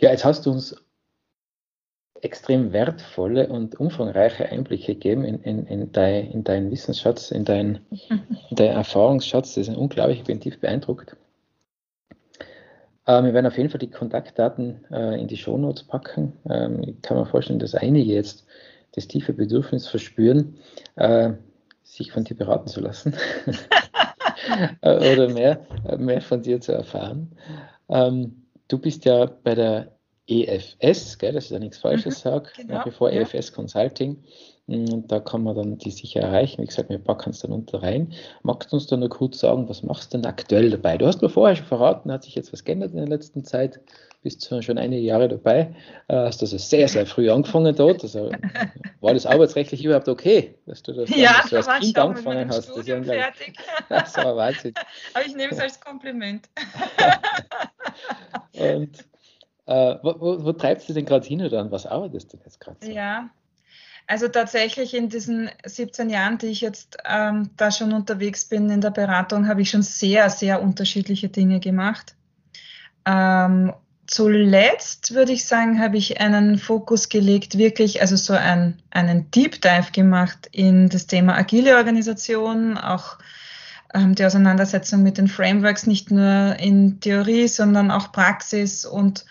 Ja, 0.00 0.10
jetzt 0.12 0.24
hast 0.24 0.46
du 0.46 0.52
uns 0.52 0.76
extrem 2.20 2.72
wertvolle 2.72 3.48
und 3.48 3.80
umfangreiche 3.80 4.48
Einblicke 4.48 4.94
gegeben 4.94 5.24
in, 5.24 5.42
in, 5.42 5.66
in, 5.66 5.90
dein, 5.90 6.30
in 6.30 6.44
deinen 6.44 6.70
Wissensschatz, 6.70 7.32
in 7.32 7.44
deinen 7.44 7.80
dein 8.52 8.70
Erfahrungsschatz. 8.70 9.56
Das 9.56 9.66
ist 9.66 9.76
unglaublich, 9.76 10.20
ich 10.20 10.24
bin 10.24 10.38
tief 10.38 10.60
beeindruckt. 10.60 11.16
Äh, 13.04 13.24
wir 13.24 13.34
werden 13.34 13.46
auf 13.46 13.58
jeden 13.58 13.70
Fall 13.70 13.80
die 13.80 13.90
Kontaktdaten 13.90 14.84
äh, 14.92 15.20
in 15.20 15.26
die 15.26 15.36
Shownotes 15.36 15.82
packen. 15.82 16.34
Ähm, 16.48 16.84
ich 16.84 17.02
kann 17.02 17.16
mir 17.16 17.26
vorstellen, 17.26 17.58
dass 17.58 17.74
einige 17.74 18.12
jetzt 18.12 18.46
das 18.92 19.08
tiefe 19.08 19.32
Bedürfnis 19.32 19.88
verspüren, 19.88 20.56
äh, 20.94 21.32
sich 21.94 22.12
von 22.12 22.24
dir 22.24 22.36
beraten 22.36 22.68
zu 22.68 22.80
lassen 22.80 23.14
oder 24.82 25.28
mehr, 25.28 25.66
mehr 25.96 26.20
von 26.20 26.42
dir 26.42 26.60
zu 26.60 26.72
erfahren. 26.72 27.36
Ähm, 27.88 28.46
du 28.68 28.78
bist 28.78 29.04
ja 29.04 29.26
bei 29.26 29.54
der 29.54 29.96
EFS, 30.26 31.18
gell, 31.18 31.32
dass 31.32 31.44
ich 31.44 31.50
da 31.50 31.58
nichts 31.58 31.78
Falsches 31.78 32.24
mhm, 32.24 32.30
sage, 32.30 32.50
genau, 32.56 32.74
nach 32.74 32.86
wie 32.86 32.90
vor 32.90 33.12
ja. 33.12 33.20
EFS 33.20 33.52
Consulting. 33.52 34.24
Und 34.66 35.04
mm, 35.04 35.08
da 35.08 35.20
kann 35.20 35.42
man 35.42 35.54
dann 35.54 35.78
die 35.78 35.90
sicher 35.90 36.20
erreichen. 36.20 36.62
Wie 36.62 36.66
gesagt, 36.66 36.88
wir 36.88 36.98
packen 36.98 37.30
es 37.30 37.40
dann 37.40 37.52
unter 37.52 37.82
rein. 37.82 38.12
Magst 38.42 38.72
du 38.72 38.76
uns 38.76 38.86
dann 38.86 39.00
noch 39.00 39.10
kurz 39.10 39.40
sagen, 39.40 39.68
was 39.68 39.82
machst 39.82 40.12
du 40.12 40.18
denn 40.18 40.26
aktuell 40.26 40.70
dabei? 40.70 40.96
Du 40.96 41.06
hast 41.06 41.20
mir 41.20 41.28
vorher 41.28 41.56
schon 41.56 41.66
verraten, 41.66 42.10
hat 42.10 42.24
sich 42.24 42.34
jetzt 42.34 42.52
was 42.52 42.64
geändert 42.64 42.92
in 42.92 42.96
der 42.96 43.08
letzten 43.08 43.44
Zeit. 43.44 43.80
Bist 44.22 44.40
zwar 44.40 44.62
schon 44.62 44.78
einige 44.78 45.02
Jahre 45.02 45.28
dabei, 45.28 45.74
äh, 46.08 46.16
hast 46.16 46.40
also 46.40 46.56
sehr, 46.56 46.88
sehr 46.88 47.04
früh 47.04 47.30
angefangen 47.30 47.76
dort. 47.76 48.02
Also 48.02 48.30
war 49.02 49.12
das 49.12 49.26
arbeitsrechtlich 49.26 49.84
überhaupt 49.84 50.08
okay, 50.08 50.54
dass 50.64 50.82
du 50.82 50.94
das 50.94 51.10
ja, 51.14 51.42
so 51.46 51.56
als 51.56 51.68
Kind 51.80 51.98
angefangen 51.98 52.48
hast? 52.48 52.74
Das, 52.74 52.86
ja 52.86 53.02
fertig. 53.02 53.58
das 53.90 54.16
war 54.16 54.34
Wahnsinn. 54.34 54.72
Aber 55.14 55.26
ich 55.26 55.36
nehme 55.36 55.52
es 55.52 55.60
als 55.60 55.78
Kompliment. 55.78 56.48
Und 58.54 59.04
äh, 59.66 59.96
wo, 60.02 60.14
wo, 60.18 60.44
wo, 60.44 60.52
treibst 60.52 60.88
du 60.88 60.94
denn 60.94 61.04
gerade 61.04 61.26
hin 61.26 61.42
oder 61.42 61.60
an 61.60 61.70
was 61.70 61.84
arbeitest 61.84 62.32
du 62.32 62.38
jetzt 62.38 62.60
gerade? 62.60 62.78
So? 62.80 62.90
Ja, 62.90 63.28
also 64.06 64.28
tatsächlich 64.28 64.94
in 64.94 65.08
diesen 65.08 65.50
17 65.64 66.10
Jahren, 66.10 66.38
die 66.38 66.48
ich 66.48 66.60
jetzt 66.60 66.98
ähm, 67.06 67.50
da 67.56 67.70
schon 67.70 67.92
unterwegs 67.92 68.44
bin 68.44 68.68
in 68.70 68.80
der 68.80 68.90
Beratung, 68.90 69.48
habe 69.48 69.62
ich 69.62 69.70
schon 69.70 69.82
sehr, 69.82 70.28
sehr 70.30 70.62
unterschiedliche 70.62 71.28
Dinge 71.28 71.60
gemacht. 71.60 72.14
Ähm, 73.06 73.72
zuletzt 74.06 75.14
würde 75.14 75.32
ich 75.32 75.46
sagen, 75.46 75.80
habe 75.80 75.96
ich 75.96 76.20
einen 76.20 76.58
Fokus 76.58 77.08
gelegt, 77.08 77.56
wirklich, 77.56 78.02
also 78.02 78.16
so 78.16 78.34
ein, 78.34 78.82
einen 78.90 79.30
Deep 79.30 79.62
Dive 79.62 79.90
gemacht 79.92 80.48
in 80.52 80.88
das 80.90 81.06
Thema 81.06 81.36
agile 81.36 81.76
Organisation, 81.76 82.76
auch 82.76 83.18
ähm, 83.94 84.14
die 84.14 84.24
Auseinandersetzung 84.26 85.02
mit 85.02 85.16
den 85.16 85.28
Frameworks, 85.28 85.86
nicht 85.86 86.10
nur 86.10 86.56
in 86.58 87.00
Theorie, 87.00 87.48
sondern 87.48 87.90
auch 87.90 88.12
Praxis 88.12 88.84
und 88.84 89.24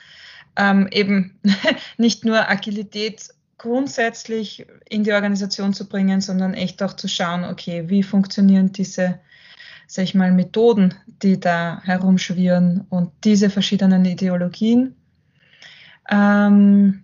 ähm, 0.56 0.88
eben 0.92 1.40
nicht 1.98 2.26
nur 2.26 2.50
Agilität 2.50 3.30
grundsätzlich 3.58 4.66
in 4.90 5.04
die 5.04 5.14
Organisation 5.14 5.74
zu 5.74 5.88
bringen, 5.88 6.22
sondern 6.22 6.54
echt 6.54 6.82
auch 6.84 6.94
zu 6.94 7.08
schauen, 7.08 7.46
okay, 7.46 7.90
wie 7.90 8.04
funktionieren 8.04 8.72
diese, 8.72 9.20
sag 9.88 10.04
ich 10.04 10.16
mal, 10.16 10.32
Methoden, 10.32 10.94
die 11.06 11.40
da 11.40 11.82
herumschwirren 11.84 12.86
und 12.90 13.12
diese 13.24 13.50
verschiedenen 13.50 14.06
Ideologien. 14.06 14.96
Ähm, 16.10 17.04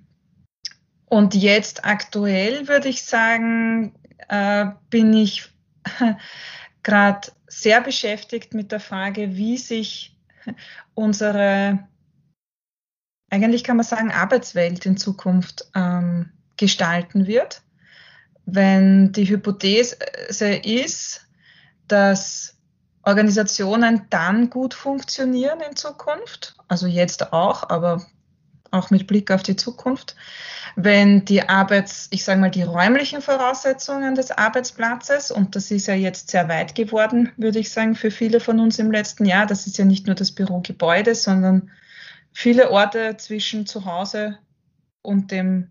und 1.06 1.34
jetzt 1.34 1.86
aktuell 1.86 2.68
würde 2.68 2.90
ich 2.90 3.04
sagen, 3.04 3.94
äh, 4.28 4.68
bin 4.90 5.14
ich 5.14 5.50
gerade 6.84 7.32
sehr 7.48 7.82
beschäftigt 7.82 8.54
mit 8.54 8.72
der 8.72 8.80
Frage, 8.80 9.36
wie 9.36 9.58
sich 9.58 10.18
unsere 10.94 11.80
eigentlich 13.30 13.64
kann 13.64 13.78
man 13.78 13.86
sagen, 13.86 14.12
Arbeitswelt 14.12 14.86
in 14.86 14.98
Zukunft 14.98 15.70
ähm, 15.76 16.32
gestalten 16.60 17.26
wird. 17.26 17.64
Wenn 18.46 19.12
die 19.12 19.28
Hypothese 19.28 19.96
ist, 20.64 21.28
dass 21.88 22.58
Organisationen 23.04 24.06
dann 24.10 24.50
gut 24.50 24.74
funktionieren 24.74 25.60
in 25.68 25.76
Zukunft, 25.76 26.56
also 26.68 26.86
jetzt 26.86 27.34
auch, 27.34 27.70
aber 27.70 28.06
auch 28.72 28.92
mit 28.92 29.08
Blick 29.08 29.32
auf 29.32 29.42
die 29.42 29.56
Zukunft, 29.56 30.16
wenn 30.76 31.26
die 31.26 31.48
Arbeits, 31.48 32.08
ich 32.12 32.24
sage 32.24 32.40
mal, 32.40 32.52
die 32.52 32.62
räumlichen 32.62 33.22
Voraussetzungen 33.22 34.14
des 34.14 34.32
Arbeitsplatzes, 34.32 35.32
und 35.32 35.56
das 35.56 35.72
ist 35.72 35.88
ja 35.88 35.96
jetzt 35.96 36.30
sehr 36.30 36.48
weit 36.50 36.76
geworden, 36.76 37.32
würde 37.38 37.60
ich 37.60 37.72
sagen, 37.72 37.96
für 37.96 38.12
viele 38.12 38.40
von 38.40 38.60
uns 38.60 38.78
im 38.78 38.92
letzten 38.92 39.26
Jahr, 39.26 39.48
das 39.48 39.66
ist 39.66 39.78
ja 39.78 39.86
nicht 39.86 40.06
nur 40.06 40.16
das 40.16 40.32
Bürogebäude, 40.32 41.16
sondern 41.16 41.72
viele 42.32 42.70
Orte 42.70 43.18
zwischen 43.18 43.66
zu 43.66 43.86
Hause 43.86 44.38
und 45.02 45.32
dem 45.32 45.70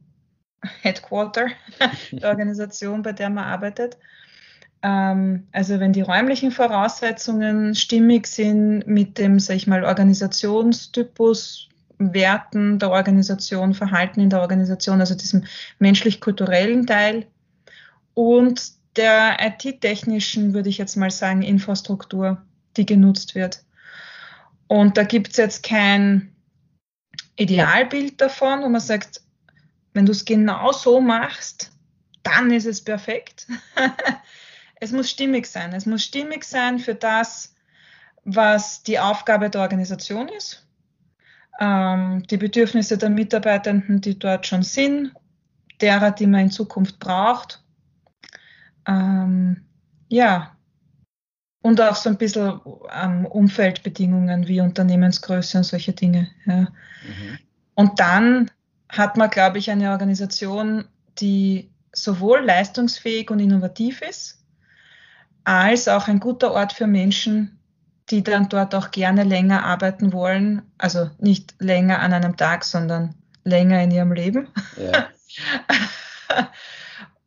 Headquarter 0.82 1.48
der 2.12 2.28
Organisation, 2.30 3.02
bei 3.02 3.12
der 3.12 3.30
man 3.30 3.44
arbeitet. 3.44 3.96
Ähm, 4.82 5.46
also 5.52 5.80
wenn 5.80 5.92
die 5.92 6.02
räumlichen 6.02 6.50
Voraussetzungen 6.50 7.74
stimmig 7.74 8.26
sind 8.26 8.86
mit 8.86 9.18
dem, 9.18 9.38
sag 9.38 9.56
ich 9.56 9.66
mal, 9.66 9.84
Organisationstypus, 9.84 11.68
Werten 11.98 12.78
der 12.78 12.90
Organisation, 12.90 13.74
Verhalten 13.74 14.20
in 14.20 14.30
der 14.30 14.40
Organisation, 14.40 15.00
also 15.00 15.16
diesem 15.16 15.44
menschlich-kulturellen 15.80 16.86
Teil 16.86 17.26
und 18.14 18.72
der 18.96 19.36
IT-technischen, 19.40 20.54
würde 20.54 20.68
ich 20.68 20.78
jetzt 20.78 20.96
mal 20.96 21.10
sagen, 21.10 21.42
Infrastruktur, 21.42 22.42
die 22.76 22.86
genutzt 22.86 23.34
wird. 23.34 23.64
Und 24.68 24.96
da 24.96 25.02
gibt 25.04 25.30
es 25.30 25.36
jetzt 25.38 25.62
kein 25.62 26.32
Idealbild 27.36 28.20
davon, 28.20 28.62
wo 28.62 28.68
man 28.68 28.80
sagt, 28.80 29.22
wenn 29.98 30.06
du 30.06 30.12
es 30.12 30.24
genau 30.24 30.70
so 30.70 31.00
machst, 31.00 31.72
dann 32.22 32.52
ist 32.52 32.66
es 32.66 32.84
perfekt. 32.84 33.48
es 34.80 34.92
muss 34.92 35.10
stimmig 35.10 35.44
sein. 35.46 35.72
Es 35.72 35.86
muss 35.86 36.04
stimmig 36.04 36.44
sein 36.44 36.78
für 36.78 36.94
das, 36.94 37.56
was 38.22 38.84
die 38.84 39.00
Aufgabe 39.00 39.50
der 39.50 39.60
Organisation 39.60 40.28
ist, 40.28 40.64
ähm, 41.58 42.22
die 42.30 42.36
Bedürfnisse 42.36 42.96
der 42.96 43.10
Mitarbeitenden, 43.10 44.00
die 44.00 44.16
dort 44.16 44.46
schon 44.46 44.62
sind, 44.62 45.14
derer, 45.80 46.12
die 46.12 46.28
man 46.28 46.42
in 46.42 46.50
Zukunft 46.52 47.00
braucht. 47.00 47.64
Ähm, 48.86 49.64
ja, 50.06 50.56
und 51.60 51.80
auch 51.80 51.96
so 51.96 52.08
ein 52.08 52.18
bisschen 52.18 52.60
ähm, 52.92 53.26
Umfeldbedingungen 53.26 54.46
wie 54.46 54.60
Unternehmensgröße 54.60 55.58
und 55.58 55.64
solche 55.64 55.92
Dinge. 55.92 56.28
Ja. 56.46 56.60
Mhm. 56.60 57.38
Und 57.74 57.98
dann 57.98 58.52
hat 58.88 59.16
man, 59.16 59.30
glaube 59.30 59.58
ich, 59.58 59.70
eine 59.70 59.90
Organisation, 59.90 60.84
die 61.18 61.70
sowohl 61.92 62.44
leistungsfähig 62.44 63.30
und 63.30 63.40
innovativ 63.40 64.02
ist, 64.02 64.38
als 65.44 65.88
auch 65.88 66.08
ein 66.08 66.20
guter 66.20 66.52
Ort 66.52 66.72
für 66.72 66.86
Menschen, 66.86 67.58
die 68.10 68.22
dann 68.22 68.48
dort 68.48 68.74
auch 68.74 68.90
gerne 68.90 69.24
länger 69.24 69.64
arbeiten 69.64 70.12
wollen. 70.12 70.62
Also 70.78 71.10
nicht 71.18 71.54
länger 71.58 72.00
an 72.00 72.12
einem 72.12 72.36
Tag, 72.36 72.64
sondern 72.64 73.14
länger 73.44 73.82
in 73.82 73.90
ihrem 73.90 74.12
Leben. 74.12 74.48
Ja. 74.76 75.08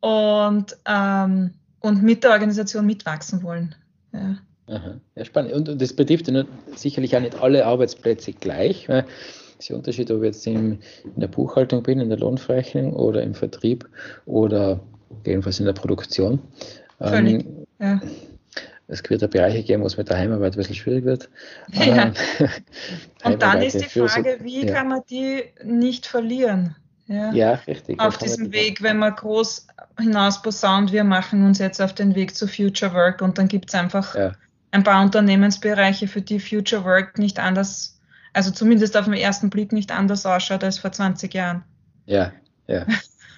und, 0.00 0.76
ähm, 0.86 1.54
und 1.80 2.02
mit 2.02 2.24
der 2.24 2.32
Organisation 2.32 2.86
mitwachsen 2.86 3.42
wollen. 3.42 3.74
Ja. 4.12 4.36
Aha. 4.68 4.94
ja, 5.16 5.24
spannend. 5.24 5.52
Und, 5.52 5.68
und 5.68 5.82
das 5.82 5.92
betrifft 5.92 6.30
sicherlich 6.76 7.16
auch 7.16 7.20
nicht 7.20 7.40
alle 7.40 7.66
Arbeitsplätze 7.66 8.32
gleich. 8.32 8.88
Weil 8.88 9.04
ist 9.62 9.70
der 9.70 9.76
Unterschied, 9.76 10.10
ob 10.10 10.18
ich 10.18 10.26
jetzt 10.26 10.46
in, 10.46 10.78
in 11.04 11.20
der 11.20 11.28
Buchhaltung 11.28 11.82
bin, 11.82 12.00
in 12.00 12.08
der 12.08 12.18
Lohnverrechnung 12.18 12.92
oder 12.92 13.22
im 13.22 13.34
Vertrieb 13.34 13.88
oder 14.26 14.80
jedenfalls 15.24 15.60
in 15.60 15.66
der 15.66 15.72
Produktion. 15.72 16.40
Völlig, 16.98 17.44
ähm, 17.44 17.66
ja. 17.78 18.00
es 18.88 19.02
wird 19.08 19.30
Bereiche 19.30 19.62
geben, 19.62 19.82
wo 19.82 19.86
es 19.86 19.96
mit 19.96 20.08
der 20.08 20.18
Heimarbeit 20.18 20.54
ein 20.54 20.56
bisschen 20.56 20.74
schwierig 20.74 21.04
wird. 21.04 21.28
Ja. 21.72 22.12
Und 23.24 23.42
dann 23.42 23.62
ist 23.62 23.80
die 23.80 23.84
Frage, 23.84 24.38
wie 24.42 24.66
ja. 24.66 24.74
kann 24.74 24.88
man 24.88 25.02
die 25.08 25.44
nicht 25.64 26.06
verlieren? 26.06 26.76
Ja, 27.06 27.32
ja 27.32 27.52
richtig. 27.66 28.00
Auf 28.00 28.18
diesem 28.18 28.52
Weg, 28.52 28.82
wenn 28.82 28.98
man 28.98 29.14
groß 29.14 29.66
hinaus 29.98 30.42
posaunt, 30.42 30.92
wir 30.92 31.04
machen 31.04 31.44
uns 31.44 31.58
jetzt 31.58 31.80
auf 31.80 31.92
den 31.92 32.14
Weg 32.14 32.34
zu 32.34 32.48
Future 32.48 32.94
Work 32.94 33.22
und 33.22 33.38
dann 33.38 33.48
gibt 33.48 33.68
es 33.68 33.74
einfach 33.74 34.16
ein 34.70 34.84
paar 34.84 35.02
Unternehmensbereiche, 35.02 36.08
für 36.08 36.22
die 36.22 36.40
Future 36.40 36.84
Work 36.84 37.18
nicht 37.18 37.38
anders, 37.38 38.00
also 38.32 38.50
zumindest 38.50 38.96
auf 38.96 39.04
den 39.04 39.14
ersten 39.14 39.50
Blick 39.50 39.72
nicht 39.72 39.92
anders 39.92 40.26
ausschaut 40.26 40.64
als 40.64 40.78
vor 40.78 40.92
20 40.92 41.32
Jahren. 41.34 41.64
Ja, 42.06 42.32
ja. 42.66 42.86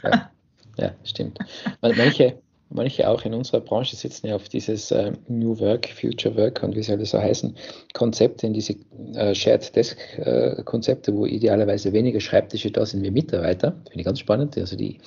ja, 0.03 0.31
ja 0.79 0.91
stimmt. 1.05 1.39
Manche, 1.81 2.39
manche 2.71 3.09
auch 3.09 3.25
in 3.25 3.35
unserer 3.35 3.61
Branche 3.61 3.97
sitzen 3.97 4.29
ja 4.29 4.37
auf 4.37 4.49
dieses 4.49 4.91
äh, 4.91 5.13
New 5.29 5.59
Work, 5.59 5.89
Future 5.89 6.37
Work 6.37 6.63
und 6.63 6.77
wie 6.77 6.83
soll 6.83 6.99
das 6.99 7.11
so 7.11 7.21
heißen, 7.21 7.57
Konzepte, 7.93 8.47
in 8.47 8.53
diese 8.53 8.75
äh, 9.15 9.35
Shared 9.35 9.75
Desk 9.75 9.99
äh, 10.19 10.63
Konzepte, 10.65 11.15
wo 11.15 11.27
idealerweise 11.27 11.93
weniger 11.93 12.21
Schreibtische 12.21 12.71
da 12.71 12.87
sind 12.87 13.03
wie 13.03 13.11
Mitarbeiter. 13.11 13.73
Finde 13.89 14.01
ich 14.01 14.05
ganz 14.05 14.21
spannend. 14.21 14.57
Also 14.57 14.77
die 14.77 14.99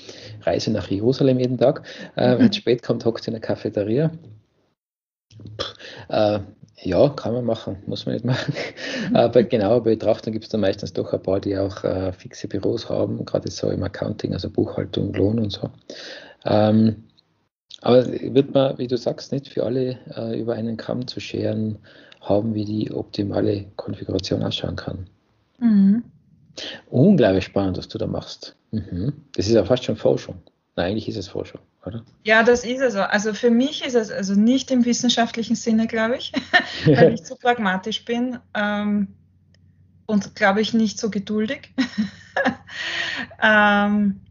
Reise 0.42 0.72
nach 0.72 0.90
Jerusalem 0.90 1.40
jeden 1.40 1.58
Tag. 1.58 1.84
Äh, 2.16 2.36
mhm. 2.36 2.40
Wenn 2.40 2.50
es 2.50 2.56
spät 2.58 2.84
kommt, 2.84 3.06
hockt 3.06 3.28
in 3.28 3.34
der 3.34 3.42
Cafeteria. 3.42 4.12
Äh, 6.10 6.40
ja, 6.80 7.10
kann 7.10 7.34
man 7.34 7.46
machen, 7.46 7.78
muss 7.88 8.06
man 8.06 8.16
nicht 8.16 8.26
machen. 8.26 8.54
Aber 9.14 9.44
genauer 9.44 9.84
Betrachtung 9.84 10.34
gibt 10.34 10.46
es 10.46 10.50
dann 10.50 10.62
meistens 10.62 10.94
doch 10.94 11.12
ein 11.12 11.22
paar, 11.22 11.40
die 11.40 11.58
auch 11.58 11.84
äh, 11.84 12.12
fixe 12.14 12.48
Büros 12.48 12.90
haben, 12.90 13.26
gerade 13.26 13.50
so 13.50 13.70
im 13.70 13.84
Accounting, 13.84 14.34
also 14.34 14.50
Buchhaltung, 14.50 15.14
Lohn 15.14 15.40
und 15.40 15.52
so. 15.52 15.70
Ähm, 16.46 17.04
aber 17.82 18.08
wird 18.08 18.54
man, 18.54 18.78
wie 18.78 18.88
du 18.88 18.98
sagst, 18.98 19.32
nicht 19.32 19.48
für 19.48 19.64
alle 19.64 19.98
äh, 20.16 20.40
über 20.40 20.54
einen 20.54 20.78
Kamm 20.78 21.08
zu 21.08 21.20
scheren 21.20 21.78
haben, 22.22 22.54
wie 22.54 22.66
die 22.66 22.92
optimale 22.92 23.66
Konfiguration 23.76 24.44
ausschauen 24.44 24.76
kann. 24.76 25.08
Mhm. 25.60 26.04
Unglaublich 26.90 27.46
spannend, 27.46 27.78
was 27.78 27.88
du 27.88 27.98
da 27.98 28.08
machst. 28.08 28.56
Mhm. 28.72 29.14
Das 29.36 29.48
ist 29.48 29.54
ja 29.54 29.64
fast 29.64 29.84
schon 29.84 29.96
Forschung. 29.96 30.36
Nein, 30.78 30.92
eigentlich 30.92 31.10
ist 31.10 31.18
es 31.18 31.28
Forschung, 31.28 31.60
oder? 31.86 32.06
Ja, 32.24 32.44
das 32.44 32.64
ist 32.64 32.82
es. 32.82 32.96
Also 32.96 33.34
für 33.34 33.50
mich 33.50 33.84
ist 33.84 33.96
es 33.96 34.12
also 34.12 34.36
nicht 34.36 34.70
im 34.70 34.86
wissenschaftlichen 34.86 35.56
Sinne, 35.56 35.88
glaube 35.88 36.18
ich, 36.18 36.32
weil 36.86 37.16
ich 37.16 37.24
zu 37.24 37.36
pragmatisch 37.40 38.06
bin 38.06 38.38
ähm, 38.54 39.08
und 40.06 40.36
glaube 40.36 40.62
ich 40.62 40.76
nicht 40.76 41.00
so 41.00 41.10
geduldig. 41.10 41.74
ähm, 43.42 44.22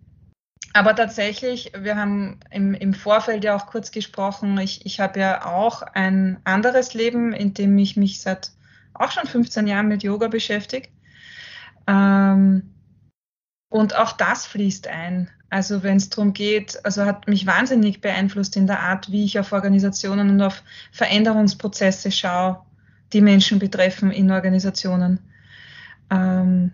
aber 0.73 0.95
tatsächlich, 0.95 1.73
wir 1.77 1.97
haben 1.97 2.39
im, 2.53 2.75
im 2.75 2.95
Vorfeld 2.95 3.43
ja 3.43 3.57
auch 3.57 3.67
kurz 3.67 3.91
gesprochen, 3.91 4.57
ich, 4.59 4.87
ich 4.87 5.01
habe 5.01 5.19
ja 5.19 5.47
auch 5.47 5.83
ein 5.83 6.39
anderes 6.45 6.95
Leben, 6.95 7.33
in 7.33 7.55
dem 7.55 7.77
ich 7.77 7.97
mich 7.97 8.21
seit 8.21 8.53
auch 8.95 9.11
schon 9.11 9.27
15 9.27 9.67
Jahren 9.67 9.89
mit 9.89 10.05
Yoga 10.05 10.29
beschäftige. 10.29 10.91
Ähm, 11.89 12.73
und 13.69 13.97
auch 13.97 14.13
das 14.13 14.47
fließt 14.47 14.87
ein. 14.87 15.29
Also 15.49 15.83
wenn 15.83 15.97
es 15.97 16.11
darum 16.11 16.33
geht, 16.33 16.85
also 16.85 17.05
hat 17.05 17.29
mich 17.29 17.47
wahnsinnig 17.47 18.01
beeinflusst 18.01 18.57
in 18.57 18.67
der 18.67 18.81
Art, 18.81 19.11
wie 19.13 19.25
ich 19.25 19.39
auf 19.39 19.53
Organisationen 19.53 20.31
und 20.31 20.43
auf 20.43 20.63
Veränderungsprozesse 20.93 22.11
schaue, 22.11 22.61
die 23.13 23.21
Menschen 23.21 23.59
betreffen 23.59 24.11
in 24.11 24.31
Organisationen. 24.31 25.21
Ähm, 26.11 26.73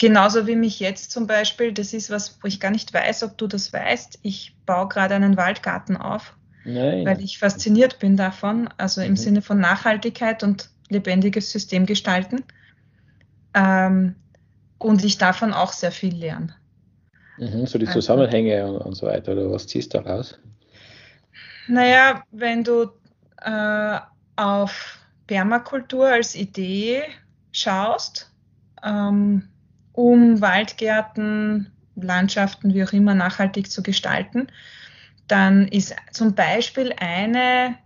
Genauso 0.00 0.46
wie 0.46 0.56
mich 0.56 0.80
jetzt 0.80 1.10
zum 1.10 1.26
Beispiel, 1.26 1.74
das 1.74 1.92
ist 1.92 2.08
was, 2.08 2.38
wo 2.40 2.48
ich 2.48 2.58
gar 2.58 2.70
nicht 2.70 2.94
weiß, 2.94 3.22
ob 3.22 3.36
du 3.36 3.46
das 3.46 3.70
weißt. 3.70 4.20
Ich 4.22 4.56
baue 4.64 4.88
gerade 4.88 5.14
einen 5.14 5.36
Waldgarten 5.36 5.98
auf, 5.98 6.34
Nein. 6.64 7.04
weil 7.04 7.20
ich 7.20 7.38
fasziniert 7.38 7.98
bin 7.98 8.16
davon, 8.16 8.70
also 8.78 9.02
im 9.02 9.10
mhm. 9.10 9.16
Sinne 9.16 9.42
von 9.42 9.60
Nachhaltigkeit 9.60 10.42
und 10.42 10.70
lebendiges 10.88 11.52
System 11.52 11.84
gestalten. 11.84 12.44
Ähm, 13.52 14.14
und 14.78 15.04
ich 15.04 15.18
davon 15.18 15.52
auch 15.52 15.74
sehr 15.74 15.92
viel 15.92 16.14
lerne. 16.14 16.54
Mhm, 17.40 17.66
so 17.66 17.78
die 17.78 17.86
also 17.86 18.00
Zusammenhänge 18.00 18.62
also, 18.62 18.74
und, 18.74 18.80
und, 18.82 18.94
so 18.94 19.06
weiter, 19.06 19.32
oder 19.32 19.50
was 19.50 19.66
ziehst 19.66 19.94
du 19.94 19.98
raus? 19.98 20.38
Naja, 21.68 22.22
wenn 22.30 22.62
du 22.62 22.90
äh, 23.42 23.98
auf 24.36 24.98
Permakultur 25.26 26.06
als 26.06 26.34
Idee 26.34 27.02
schaust, 27.52 28.30
ähm, 28.84 29.48
um 29.92 30.40
Waldgärten, 30.40 31.72
Landschaften, 31.96 32.74
wie 32.74 32.84
auch 32.84 32.92
immer, 32.92 33.14
nachhaltig 33.14 33.70
zu 33.70 33.82
gestalten, 33.82 34.48
dann 35.26 35.66
ist 35.68 35.94
zum 36.12 36.34
Beispiel 36.34 36.92
eine, 36.98 37.76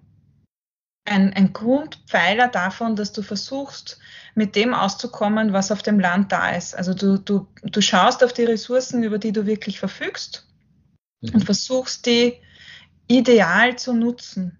ein, 1.04 1.32
ein 1.34 1.52
Grundpfeiler 1.52 2.48
davon, 2.48 2.96
dass 2.96 3.12
du 3.12 3.22
versuchst, 3.22 3.98
mit 4.34 4.56
dem 4.56 4.74
auszukommen, 4.74 5.52
was 5.52 5.70
auf 5.70 5.82
dem 5.82 6.00
Land 6.00 6.32
da 6.32 6.50
ist. 6.50 6.74
Also 6.74 6.94
du, 6.94 7.18
du, 7.18 7.46
du 7.62 7.80
schaust 7.80 8.24
auf 8.24 8.32
die 8.32 8.44
Ressourcen, 8.44 9.02
über 9.02 9.18
die 9.18 9.32
du 9.32 9.46
wirklich 9.46 9.78
verfügst 9.78 10.46
mhm. 11.20 11.34
und 11.34 11.44
versuchst, 11.44 12.06
die 12.06 12.40
ideal 13.06 13.76
zu 13.76 13.92
nutzen. 13.92 14.58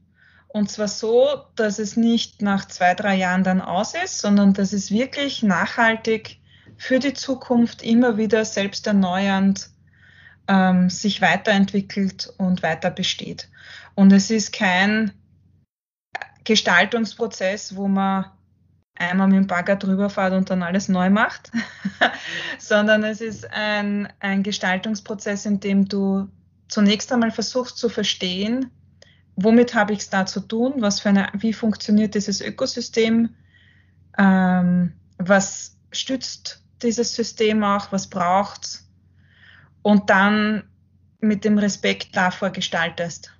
Und 0.49 0.71
zwar 0.71 0.87
so, 0.87 1.27
dass 1.57 1.81
es 1.81 1.97
nicht 1.97 2.41
nach 2.41 2.69
zwei, 2.69 2.95
drei 2.95 3.17
Jahren 3.17 3.43
dann 3.43 3.61
aus 3.61 3.95
ist, 3.95 4.21
sondern 4.21 4.53
dass 4.53 4.73
es 4.73 4.93
wirklich 4.93 5.43
nachhaltig 5.43 6.39
für 6.77 7.01
die 7.01 7.15
Zukunft 7.15 7.83
immer 7.83 8.17
wieder 8.19 8.45
selbst 8.45 8.87
erneuernd 8.87 9.71
ähm, 10.47 10.91
sich 10.91 11.21
weiterentwickelt 11.21 12.33
und 12.37 12.63
weiter 12.63 12.91
besteht. 12.91 13.49
Und 13.97 14.13
es 14.13 14.31
ist 14.31 14.53
kein 14.53 15.13
Gestaltungsprozess, 16.45 17.77
wo 17.77 17.89
man 17.89 18.27
einmal 18.97 19.29
mit 19.29 19.37
dem 19.37 19.47
Bagger 19.47 19.77
drüber 19.77 20.09
fährt 20.11 20.33
und 20.33 20.51
dann 20.51 20.63
alles 20.63 20.89
neu 20.89 21.11
macht, 21.11 21.51
sondern 22.59 23.03
es 23.03 23.21
ist 23.21 23.51
ein, 23.51 24.13
ein 24.21 24.43
Gestaltungsprozess, 24.43 25.47
in 25.47 25.61
dem 25.61 25.89
du 25.89 26.29
zunächst 26.69 27.13
einmal 27.13 27.31
versuchst 27.31 27.77
zu 27.79 27.89
verstehen, 27.89 28.71
womit 29.37 29.75
habe 29.75 29.93
ich 29.93 30.01
es 30.01 30.11
da 30.11 30.27
zu 30.27 30.41
tun, 30.41 30.75
was 30.79 31.01
für 31.01 31.09
eine, 31.09 31.29
wie 31.35 31.53
funktioniert 31.53 32.15
dieses 32.15 32.41
Ökosystem, 32.41 33.35
ähm, 34.17 34.93
was 35.19 35.77
stützt 35.91 36.63
dieses 36.83 37.15
System 37.15 37.65
auch, 37.65 37.91
was 37.91 38.09
braucht 38.09 38.83
und 39.83 40.11
dann 40.11 40.65
mit 41.21 41.45
dem 41.45 41.59
Respekt 41.59 42.15
davor 42.17 42.51
gestaltest. 42.51 43.34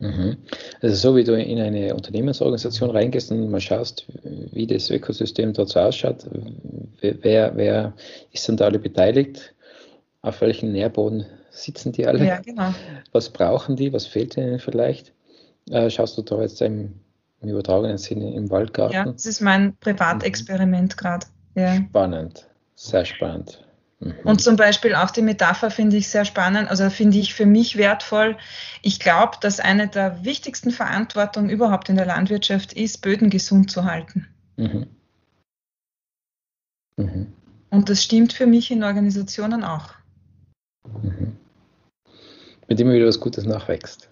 Mhm. 0.00 0.38
Also 0.80 0.96
so 0.96 1.16
wie 1.16 1.24
du 1.24 1.34
in 1.34 1.60
eine 1.60 1.94
Unternehmensorganisation 1.94 2.90
reingehst 2.90 3.30
und 3.30 3.50
mal 3.50 3.60
schaust, 3.60 4.06
wie 4.52 4.66
das 4.66 4.90
Ökosystem 4.90 5.52
dort 5.52 5.68
so 5.68 5.80
ausschaut, 5.80 6.26
wer, 7.00 7.54
wer 7.54 7.92
ist 8.32 8.48
denn 8.48 8.56
da 8.56 8.64
alle 8.66 8.78
beteiligt, 8.78 9.54
auf 10.22 10.40
welchen 10.40 10.72
Nährboden 10.72 11.26
sitzen 11.50 11.92
die 11.92 12.06
alle, 12.06 12.24
ja, 12.24 12.40
genau. 12.40 12.74
was 13.12 13.28
brauchen 13.28 13.76
die, 13.76 13.92
was 13.92 14.06
fehlt 14.06 14.36
ihnen 14.36 14.58
vielleicht, 14.58 15.12
äh, 15.70 15.90
schaust 15.90 16.16
du 16.16 16.22
da 16.22 16.40
jetzt 16.40 16.62
im, 16.62 16.94
im 17.42 17.48
übertragenen 17.50 17.98
Sinne 17.98 18.32
im 18.34 18.50
Waldgarten? 18.50 18.94
Ja, 18.94 19.04
das 19.04 19.26
ist 19.26 19.40
mein 19.40 19.76
Privatexperiment 19.76 20.96
mhm. 20.96 20.96
gerade. 20.96 21.26
Ja. 21.56 21.76
Spannend, 21.76 22.46
sehr 22.74 23.04
spannend. 23.04 23.62
Mhm. 24.00 24.14
Und 24.24 24.40
zum 24.40 24.56
Beispiel 24.56 24.94
auch 24.94 25.10
die 25.10 25.22
Metapher 25.22 25.70
finde 25.70 25.96
ich 25.96 26.08
sehr 26.08 26.24
spannend, 26.24 26.68
also 26.68 26.88
finde 26.90 27.18
ich 27.18 27.34
für 27.34 27.46
mich 27.46 27.76
wertvoll. 27.76 28.36
Ich 28.82 28.98
glaube, 28.98 29.36
dass 29.40 29.60
eine 29.60 29.88
der 29.88 30.24
wichtigsten 30.24 30.70
Verantwortungen 30.70 31.50
überhaupt 31.50 31.88
in 31.88 31.96
der 31.96 32.06
Landwirtschaft 32.06 32.72
ist, 32.72 33.02
Böden 33.02 33.30
gesund 33.30 33.70
zu 33.70 33.84
halten. 33.84 34.26
Mhm. 34.56 34.86
Mhm. 36.96 37.32
Und 37.70 37.88
das 37.88 38.02
stimmt 38.02 38.32
für 38.32 38.46
mich 38.46 38.70
in 38.70 38.82
Organisationen 38.82 39.64
auch. 39.64 39.92
Mhm. 41.02 41.36
Mit 42.68 42.80
immer 42.80 42.92
wieder 42.92 43.06
was 43.06 43.20
Gutes 43.20 43.44
nachwächst. 43.44 44.08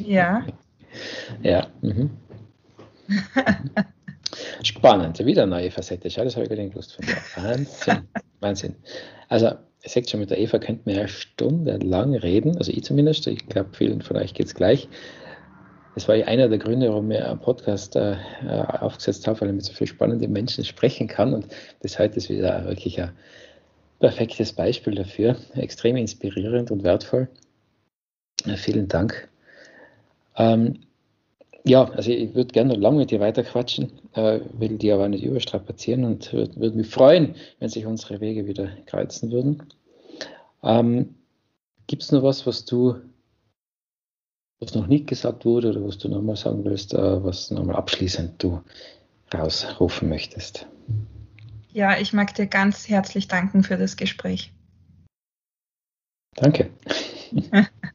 Ja. 0.00 0.44
ja. 1.42 1.68
Mhm. 1.80 2.10
Spannend, 4.62 5.18
wieder 5.24 5.44
eine 5.44 5.50
neue 5.52 5.70
Facette. 5.70 6.10
Schau, 6.10 6.24
das 6.24 6.34
habe 6.34 6.44
ich 6.44 6.50
gar 6.50 6.56
nicht 6.56 6.72
gewusst 6.72 6.94
von 6.94 7.06
dir. 7.06 7.16
Wahnsinn, 7.36 8.08
Wahnsinn. 8.40 8.76
Also, 9.28 9.46
ihr 9.46 9.90
seht 9.90 10.10
schon, 10.10 10.20
mit 10.20 10.30
der 10.30 10.38
Eva 10.38 10.58
könnten 10.58 10.86
wir 10.86 10.96
ja 10.96 11.08
stundenlang 11.08 12.14
reden, 12.14 12.56
also 12.56 12.72
ich 12.72 12.84
zumindest, 12.84 13.26
ich 13.26 13.46
glaube, 13.46 13.70
vielen 13.72 14.02
von 14.02 14.16
euch 14.16 14.34
geht 14.34 14.46
es 14.46 14.54
gleich. 14.54 14.88
Das 15.94 16.06
war 16.06 16.14
ja 16.14 16.26
einer 16.26 16.48
der 16.48 16.58
Gründe, 16.58 16.88
warum 16.90 17.10
ich 17.10 17.20
einen 17.20 17.40
Podcast 17.40 17.96
äh, 17.96 18.16
aufgesetzt 18.46 19.26
habe, 19.26 19.40
weil 19.40 19.48
ich 19.48 19.54
mit 19.54 19.64
so 19.64 19.72
vielen 19.72 19.88
spannenden 19.88 20.32
Menschen 20.32 20.64
sprechen 20.64 21.08
kann. 21.08 21.34
Und 21.34 21.48
das 21.82 21.98
heute 21.98 22.18
ist 22.18 22.28
wieder 22.28 22.64
wirklich 22.66 23.00
ein 23.00 23.10
perfektes 23.98 24.52
Beispiel 24.52 24.94
dafür. 24.94 25.36
Extrem 25.54 25.96
inspirierend 25.96 26.70
und 26.70 26.84
wertvoll. 26.84 27.28
Äh, 28.46 28.56
vielen 28.56 28.86
Dank. 28.86 29.28
Ähm, 30.36 30.78
ja, 31.68 31.84
also 31.84 32.10
ich 32.10 32.34
würde 32.34 32.52
gerne 32.52 32.74
noch 32.74 32.80
lange 32.80 32.98
mit 32.98 33.10
dir 33.10 33.20
weiter 33.20 33.42
quatschen, 33.42 33.92
äh, 34.14 34.40
will 34.52 34.78
die 34.78 34.90
aber 34.90 35.08
nicht 35.08 35.24
überstrapazieren 35.24 36.04
und 36.04 36.32
würde 36.32 36.56
würd 36.56 36.74
mich 36.74 36.88
freuen, 36.88 37.34
wenn 37.58 37.68
sich 37.68 37.86
unsere 37.86 38.20
Wege 38.20 38.46
wieder 38.46 38.68
kreuzen 38.86 39.30
würden. 39.30 39.62
Ähm, 40.62 41.14
Gibt 41.86 42.02
es 42.02 42.12
noch 42.12 42.22
was, 42.22 42.46
was 42.46 42.64
du 42.64 42.96
was 44.60 44.74
noch 44.74 44.86
nicht 44.86 45.06
gesagt 45.06 45.44
wurde 45.44 45.70
oder 45.70 45.84
was 45.84 45.98
du 45.98 46.08
nochmal 46.08 46.36
sagen 46.36 46.64
willst, 46.64 46.94
äh, 46.94 47.24
was 47.24 47.50
nochmal 47.50 47.76
abschließend 47.76 48.42
du 48.42 48.60
rausrufen 49.32 50.08
möchtest. 50.08 50.66
Ja, 51.72 51.98
ich 51.98 52.12
mag 52.12 52.34
dir 52.34 52.46
ganz 52.46 52.88
herzlich 52.88 53.28
danken 53.28 53.62
für 53.62 53.76
das 53.76 53.96
Gespräch. 53.96 54.52
Danke. 56.34 56.70